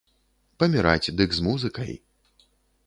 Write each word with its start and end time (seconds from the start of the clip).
Паміраць 0.63 1.13
дык 1.21 1.29
з 1.39 1.47
музыкай! 1.51 1.93